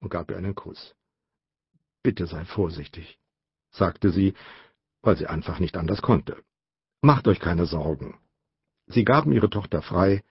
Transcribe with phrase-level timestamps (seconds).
[0.00, 0.94] und gab ihr einen Kuss.
[2.02, 3.18] Bitte sei vorsichtig,
[3.70, 4.34] sagte sie,
[5.02, 6.42] weil sie einfach nicht anders konnte.
[7.02, 8.18] Macht euch keine Sorgen.
[8.86, 10.22] Sie gaben ihre Tochter frei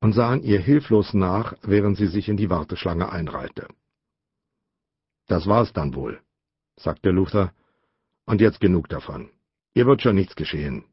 [0.00, 3.68] und sahen ihr hilflos nach, während sie sich in die Warteschlange einreihte.
[5.26, 6.20] Das war's dann wohl,
[6.76, 7.52] sagte Luther,
[8.24, 9.30] und jetzt genug davon.
[9.74, 10.84] Ihr wird schon nichts geschehen.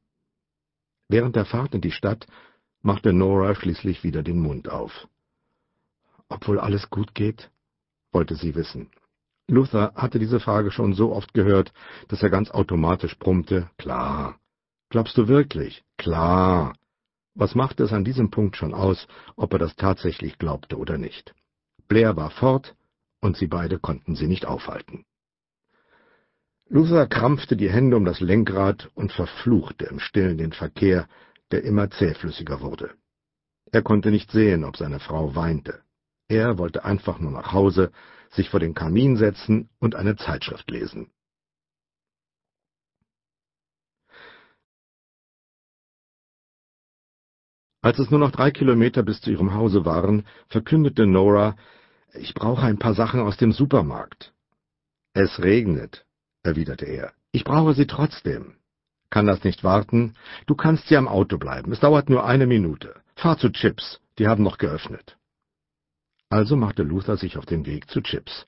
[1.07, 2.27] Während der Fahrt in die Stadt
[2.81, 5.07] machte Nora schließlich wieder den Mund auf.
[6.27, 7.51] Ob wohl alles gut geht?
[8.15, 8.89] Wollte sie wissen.
[9.47, 11.71] Luther hatte diese Frage schon so oft gehört,
[12.07, 14.39] dass er ganz automatisch brummte, klar.
[14.89, 15.83] Glaubst du wirklich?
[15.97, 16.73] Klar.
[17.35, 21.35] Was machte es an diesem Punkt schon aus, ob er das tatsächlich glaubte oder nicht?
[21.87, 22.75] Blair war fort,
[23.21, 25.05] und sie beide konnten sie nicht aufhalten.
[26.67, 31.07] Luther krampfte die Hände um das Lenkrad und verfluchte im Stillen den Verkehr,
[31.51, 32.95] der immer zähflüssiger wurde.
[33.71, 35.84] Er konnte nicht sehen, ob seine Frau weinte.
[36.27, 37.91] Er wollte einfach nur nach Hause,
[38.31, 41.11] sich vor den Kamin setzen und eine Zeitschrift lesen.
[47.81, 51.55] Als es nur noch drei Kilometer bis zu ihrem Hause waren, verkündete Nora,
[52.15, 54.33] ich brauche ein paar Sachen aus dem Supermarkt.
[55.13, 56.05] Es regnet,
[56.41, 57.13] erwiderte er.
[57.31, 58.55] Ich brauche sie trotzdem.
[59.11, 60.15] Kann das nicht warten?
[60.47, 61.71] Du kannst hier am Auto bleiben.
[61.71, 63.01] Es dauert nur eine Minute.
[63.15, 63.99] Fahr zu Chips.
[64.17, 65.14] Die haben noch geöffnet.
[66.29, 68.47] Also machte Luther sich auf den Weg zu Chips,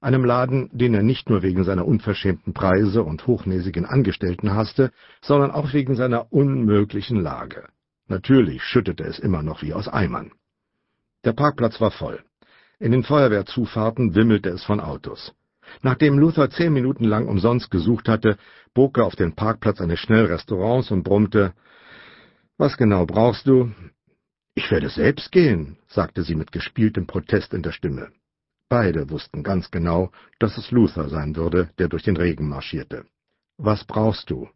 [0.00, 5.50] einem Laden, den er nicht nur wegen seiner unverschämten Preise und hochnäsigen Angestellten hasste, sondern
[5.50, 7.68] auch wegen seiner unmöglichen Lage.
[8.06, 10.32] Natürlich schüttete es immer noch wie aus Eimern.
[11.24, 12.22] Der Parkplatz war voll.
[12.78, 15.32] In den Feuerwehrzufahrten wimmelte es von Autos.
[15.80, 18.36] Nachdem Luther zehn Minuten lang umsonst gesucht hatte,
[18.74, 21.54] bog er auf den Parkplatz eines Schnellrestaurants und brummte
[22.58, 23.72] Was genau brauchst du?
[24.54, 28.12] Ich werde selbst gehen, sagte sie mit gespieltem Protest in der Stimme.
[28.68, 33.04] Beide wussten ganz genau, dass es Luther sein würde, der durch den Regen marschierte.
[33.58, 34.48] Was brauchst du?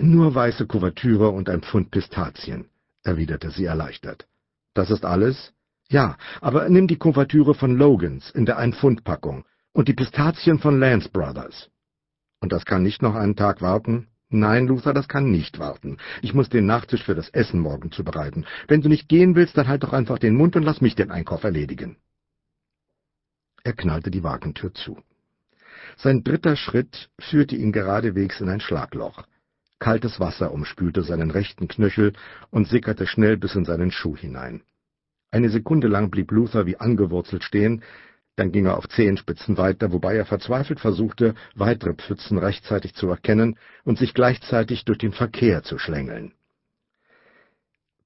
[0.00, 2.70] Nur weiße Kuvertüre und ein Pfund Pistazien,
[3.02, 4.26] erwiderte sie erleichtert.
[4.74, 5.52] Das ist alles?
[5.88, 11.08] Ja, aber nimm die Kuvertüre von Logans in der Ein-Pfund-Packung und die Pistazien von Lance
[11.08, 11.68] Brothers.
[12.40, 14.06] Und das kann nicht noch einen Tag warten?
[14.30, 15.96] Nein, Luther, das kann nicht warten.
[16.22, 18.46] Ich muss den Nachtisch für das Essen morgen zubereiten.
[18.68, 21.10] Wenn du nicht gehen willst, dann halt doch einfach den Mund und lass mich den
[21.10, 21.96] Einkauf erledigen.
[23.64, 25.02] Er knallte die Wagentür zu.
[25.96, 29.26] Sein dritter Schritt führte ihn geradewegs in ein Schlagloch.
[29.80, 32.12] Kaltes Wasser umspülte seinen rechten Knöchel
[32.50, 34.62] und sickerte schnell bis in seinen Schuh hinein.
[35.32, 37.82] Eine Sekunde lang blieb Luther wie angewurzelt stehen,
[38.40, 43.58] dann ging er auf Zehenspitzen weiter, wobei er verzweifelt versuchte, weitere Pfützen rechtzeitig zu erkennen
[43.84, 46.32] und sich gleichzeitig durch den Verkehr zu schlängeln.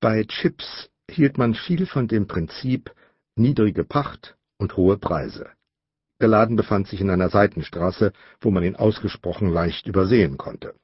[0.01, 2.91] Bei Chips hielt man viel von dem Prinzip
[3.37, 5.51] niedrige Pacht und hohe Preise.
[6.21, 10.75] Der Laden befand sich in einer Seitenstraße, wo man ihn ausgesprochen leicht übersehen konnte.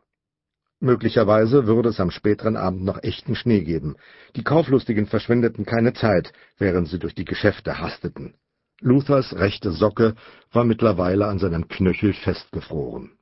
[0.78, 3.96] Möglicherweise würde es am späteren Abend noch echten Schnee geben.
[4.36, 8.34] Die Kauflustigen verschwendeten keine Zeit, während sie durch die Geschäfte hasteten.
[8.80, 10.14] Luthers rechte Socke
[10.52, 13.12] war mittlerweile an seinem Knöchel festgefroren.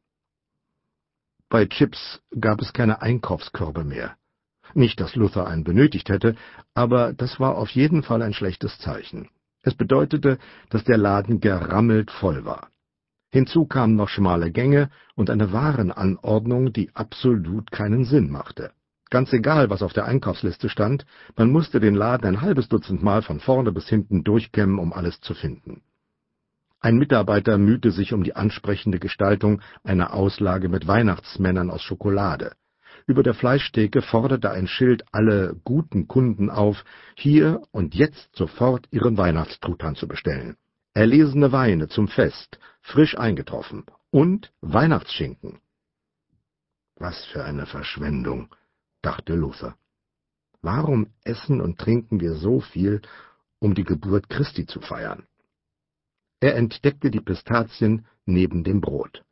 [1.49, 4.17] Bei Chips gab es keine Einkaufskörbe mehr.
[4.75, 6.37] Nicht, dass Luther einen benötigt hätte,
[6.75, 9.31] aber das war auf jeden Fall ein schlechtes Zeichen.
[9.63, 10.39] Es bedeutete,
[10.71, 12.69] dass der Laden gerammelt voll war.
[13.31, 18.73] Hinzu kamen noch schmale Gänge und eine Warenanordnung, die absolut keinen Sinn machte.
[19.11, 23.23] Ganz egal, was auf der Einkaufsliste stand, man musste den Laden ein halbes Dutzend Mal
[23.23, 25.83] von vorne bis hinten durchkämmen, um alles zu finden.
[26.81, 32.53] Ein Mitarbeiter mühte sich um die ansprechende Gestaltung einer Auslage mit Weihnachtsmännern aus Schokolade.
[33.07, 36.85] Über der Fleischtheke forderte ein Schild alle guten Kunden auf,
[37.17, 40.57] hier und jetzt sofort ihren Weihnachtstruthahn zu bestellen.
[40.93, 45.61] Erlesene Weine zum Fest, frisch eingetroffen und Weihnachtsschinken.
[46.97, 48.55] Was für eine Verschwendung,
[49.03, 49.77] dachte Luther.
[50.61, 53.01] Warum essen und trinken wir so viel,
[53.61, 55.27] um die Geburt Christi zu feiern?
[56.41, 59.25] Er entdeckte die Pistazien neben dem Brot.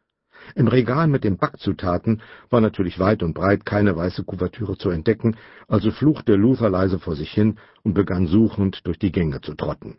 [0.55, 5.37] Im Regal mit den Backzutaten war natürlich weit und breit keine weiße Kuvertüre zu entdecken,
[5.67, 9.99] also fluchte Luther leise vor sich hin und begann suchend durch die Gänge zu trotten.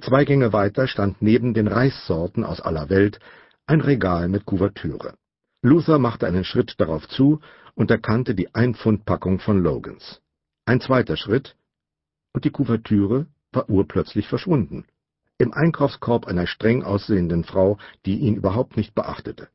[0.00, 3.20] Zwei Gänge weiter stand neben den Reissorten aus aller Welt
[3.66, 5.14] ein Regal mit Kuvertüre.
[5.64, 7.40] Luther machte einen Schritt darauf zu
[7.74, 10.20] und erkannte die Einpfundpackung von Logans.
[10.66, 11.56] Ein zweiter Schritt,
[12.34, 14.84] und die Kuvertüre war urplötzlich verschwunden.
[15.38, 19.48] Im Einkaufskorb einer streng aussehenden Frau, die ihn überhaupt nicht beachtete.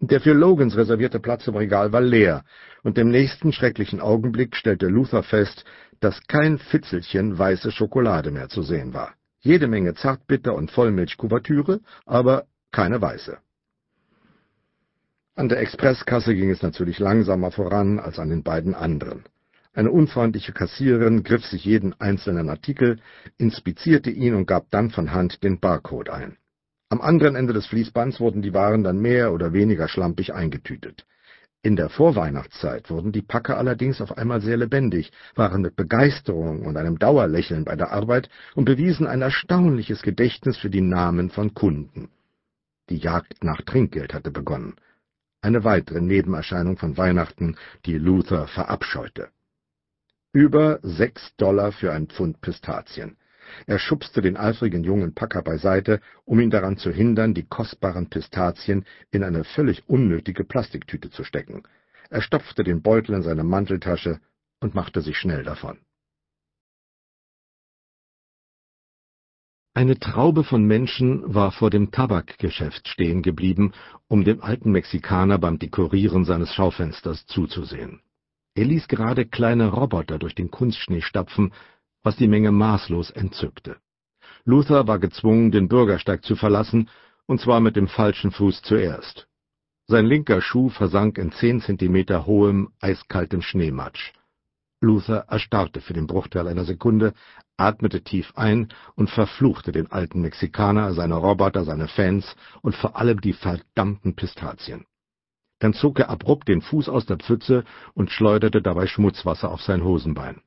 [0.00, 2.44] Der für Logans reservierte Platz im Regal war leer,
[2.82, 5.64] und im nächsten schrecklichen Augenblick stellte Luther fest,
[6.00, 9.14] dass kein Fitzelchen weiße Schokolade mehr zu sehen war.
[9.40, 13.38] jede Menge Zartbitter und Vollmilchkuvertüre, aber keine weiße.
[15.38, 19.22] An der Expresskasse ging es natürlich langsamer voran als an den beiden anderen.
[19.72, 22.98] Eine unfreundliche Kassiererin griff sich jeden einzelnen Artikel,
[23.36, 26.38] inspizierte ihn und gab dann von Hand den Barcode ein.
[26.88, 31.06] Am anderen Ende des Fließbands wurden die Waren dann mehr oder weniger schlampig eingetütet.
[31.62, 36.76] In der Vorweihnachtszeit wurden die Packer allerdings auf einmal sehr lebendig, waren mit Begeisterung und
[36.76, 42.08] einem Dauerlächeln bei der Arbeit und bewiesen ein erstaunliches Gedächtnis für die Namen von Kunden.
[42.90, 44.74] Die Jagd nach Trinkgeld hatte begonnen.
[45.40, 47.56] Eine weitere Nebenerscheinung von Weihnachten,
[47.86, 49.28] die Luther verabscheute.
[50.32, 53.16] Über sechs Dollar für ein Pfund Pistazien.
[53.66, 58.84] Er schubste den eifrigen jungen Packer beiseite, um ihn daran zu hindern, die kostbaren Pistazien
[59.10, 61.62] in eine völlig unnötige Plastiktüte zu stecken.
[62.10, 64.20] Er stopfte den Beutel in seine Manteltasche
[64.60, 65.78] und machte sich schnell davon.
[69.78, 73.70] Eine Traube von Menschen war vor dem Tabakgeschäft stehen geblieben,
[74.08, 78.00] um dem alten Mexikaner beim Dekorieren seines Schaufensters zuzusehen.
[78.56, 81.52] Er ließ gerade kleine Roboter durch den Kunstschnee stapfen,
[82.02, 83.76] was die Menge maßlos entzückte.
[84.44, 86.90] Luther war gezwungen, den Bürgersteig zu verlassen,
[87.26, 89.28] und zwar mit dem falschen Fuß zuerst.
[89.86, 94.12] Sein linker Schuh versank in zehn Zentimeter hohem, eiskaltem Schneematsch.
[94.80, 97.14] Luther erstarrte für den Bruchteil einer Sekunde,
[97.56, 103.20] atmete tief ein und verfluchte den alten Mexikaner, seine Roboter, seine Fans und vor allem
[103.20, 104.86] die verdammten Pistazien.
[105.58, 107.64] Dann zog er abrupt den Fuß aus der Pfütze
[107.94, 110.40] und schleuderte dabei Schmutzwasser auf sein Hosenbein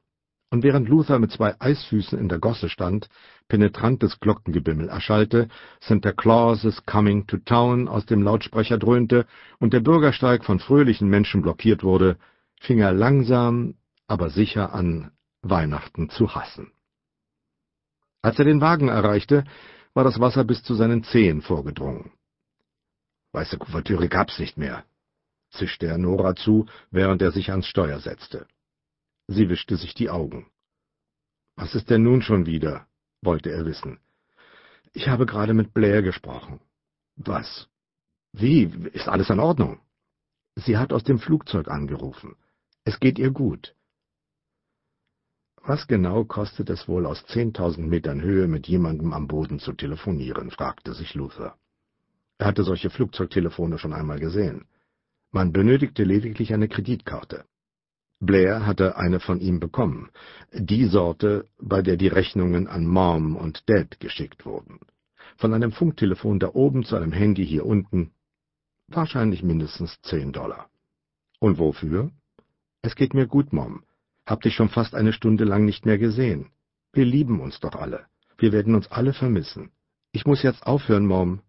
[0.52, 3.08] und während Luther mit zwei Eisfüßen in der Gosse stand,
[3.48, 5.48] penetrantes Glockengebimmel erschallte,
[5.80, 9.26] Santa Claus is coming to town aus dem Lautsprecher dröhnte
[9.60, 12.18] und der Bürgersteig von fröhlichen Menschen blockiert wurde,
[12.60, 13.76] fing er langsam,
[14.12, 15.12] aber sicher an,
[15.42, 16.74] Weihnachten zu hassen.
[18.22, 19.46] Als er den Wagen erreichte,
[19.94, 22.12] war das Wasser bis zu seinen Zehen vorgedrungen.
[23.32, 24.84] Weiße Kuvertüre gab's nicht mehr,
[25.52, 28.48] zischte er Nora zu, während er sich ans Steuer setzte.
[29.28, 30.52] Sie wischte sich die Augen.
[31.56, 32.88] Was ist denn nun schon wieder?
[33.22, 34.00] wollte er wissen.
[34.92, 36.60] Ich habe gerade mit Blair gesprochen.
[37.16, 37.70] Was?
[38.34, 38.64] Wie?
[38.92, 39.80] Ist alles in Ordnung?
[40.56, 42.36] Sie hat aus dem Flugzeug angerufen.
[42.84, 43.74] Es geht ihr gut.
[45.64, 50.50] Was genau kostet es wohl, aus zehntausend Metern Höhe mit jemandem am Boden zu telefonieren?
[50.50, 51.56] fragte sich Luther.
[52.40, 54.66] Er hatte solche Flugzeugtelefone schon einmal gesehen.
[55.32, 57.46] Man benötigte lediglich eine Kreditkarte.
[58.20, 60.10] Blair hatte eine von ihm bekommen,
[60.52, 64.80] die Sorte, bei der die Rechnungen an Mom und Dad geschickt wurden.
[65.38, 68.12] Von einem Funktelefon da oben zu einem Handy hier unten,
[68.88, 70.70] wahrscheinlich mindestens zehn Dollar.
[71.40, 72.12] Und wofür?
[72.82, 73.84] Es geht mir gut, Mom.
[74.32, 76.52] Hab dich schon fast eine Stunde lang nicht mehr gesehen.
[76.94, 78.08] Wir lieben uns doch alle.
[78.38, 79.72] Wir werden uns alle vermissen.
[80.12, 81.42] Ich muss jetzt aufhören, Mom.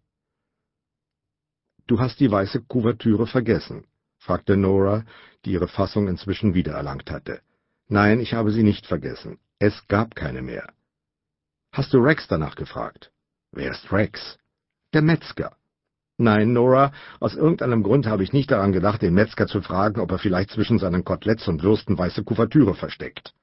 [1.87, 3.85] Du hast die weiße Kuvertüre vergessen
[4.23, 5.03] fragte Nora,
[5.43, 7.41] die ihre Fassung inzwischen wiedererlangt hatte.
[7.87, 9.39] Nein, ich habe sie nicht vergessen.
[9.59, 10.71] Es gab keine mehr.
[11.73, 13.11] Hast du Rex danach gefragt?
[13.51, 14.37] Wer ist Rex?
[14.93, 15.57] Der Metzger.
[16.17, 20.11] Nein, Nora, aus irgendeinem Grund habe ich nicht daran gedacht, den Metzger zu fragen, ob
[20.11, 23.33] er vielleicht zwischen seinen Koteletts und Würsten weiße Kuvertüre versteckt.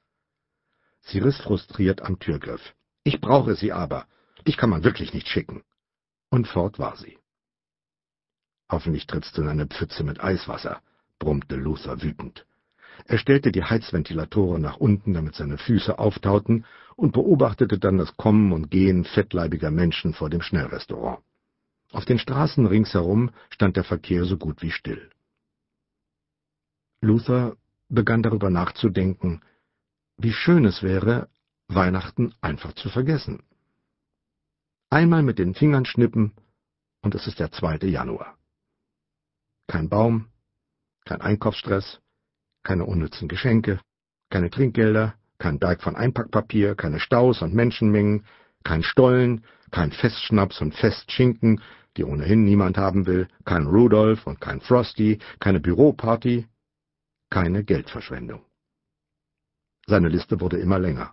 [1.00, 2.75] Sie riss frustriert am Türgriff.
[3.02, 4.06] Ich brauche sie aber.
[4.46, 5.62] Dich kann man wirklich nicht schicken.
[6.31, 7.19] Und fort war sie.
[8.70, 10.81] Hoffentlich trittst du in eine Pfütze mit Eiswasser,
[11.19, 12.46] brummte Luther wütend.
[13.06, 18.53] Er stellte die Heizventilatoren nach unten, damit seine Füße auftauten, und beobachtete dann das Kommen
[18.53, 21.20] und Gehen fettleibiger Menschen vor dem Schnellrestaurant.
[21.93, 25.11] Auf den Straßen ringsherum stand der Verkehr so gut wie still.
[27.01, 27.56] Luther
[27.89, 29.43] begann darüber nachzudenken,
[30.17, 31.29] wie schön es wäre,
[31.69, 33.43] Weihnachten einfach zu vergessen.
[34.91, 36.35] Einmal mit den Fingern schnippen,
[37.03, 38.37] und es ist der zweite Januar.
[39.67, 40.29] Kein Baum,
[41.05, 42.01] kein Einkaufsstress,
[42.63, 43.81] keine unnützen Geschenke,
[44.29, 48.27] keine Trinkgelder, kein Berg von Einpackpapier, keine Staus und Menschenmengen,
[48.63, 51.63] kein Stollen, kein Festschnaps und Festschinken,
[51.97, 56.47] die ohnehin niemand haben will, kein Rudolph und kein Frosty, keine Büroparty,
[57.31, 58.44] keine Geldverschwendung.
[59.87, 61.13] Seine Liste wurde immer länger.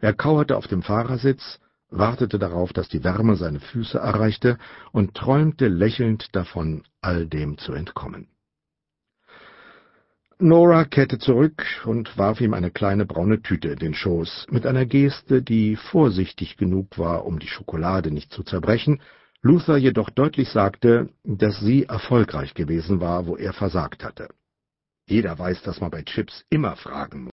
[0.00, 1.60] Er kauerte auf dem Fahrersitz,
[1.90, 4.58] wartete darauf, dass die Wärme seine Füße erreichte
[4.92, 8.28] und träumte lächelnd davon, all dem zu entkommen.
[10.40, 14.84] Nora kehrte zurück und warf ihm eine kleine braune Tüte in den Schoß, mit einer
[14.84, 19.00] Geste, die vorsichtig genug war, um die Schokolade nicht zu zerbrechen,
[19.46, 24.28] Luther jedoch deutlich sagte, dass sie erfolgreich gewesen war, wo er versagt hatte.
[25.06, 27.32] Jeder weiß, dass man bei Chips immer fragen muss.